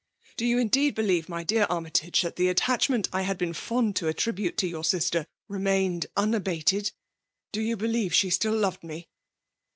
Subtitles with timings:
[0.35, 4.07] Do you indeed believe} my dear Am^tagc, that the attachment I had been fond to
[4.07, 6.91] attribute to your sislier, re^ mained unabated?
[7.51, 9.03] Do you brieve she still loved mo?